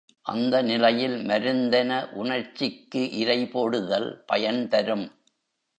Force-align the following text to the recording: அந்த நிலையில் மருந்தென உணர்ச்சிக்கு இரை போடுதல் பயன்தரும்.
அந்த 0.25 0.61
நிலையில் 0.61 1.17
மருந்தென 1.25 1.91
உணர்ச்சிக்கு 2.13 3.11
இரை 3.13 3.39
போடுதல் 3.47 4.09
பயன்தரும். 4.27 5.07